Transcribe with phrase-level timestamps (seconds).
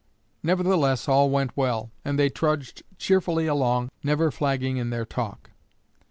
[0.41, 5.51] Nevertheless all went well, and they trudged cheerfully along, never flagging in their talk.